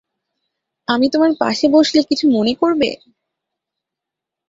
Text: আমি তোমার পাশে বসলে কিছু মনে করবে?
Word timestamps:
আমি 0.87 1.05
তোমার 1.09 1.31
পাশে 1.39 1.65
বসলে 1.73 2.01
কিছু 2.09 2.25
মনে 2.29 2.53
করবে? 2.61 2.89